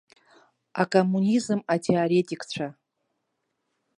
[0.81, 2.67] Акоммунизм атеоретикцәа.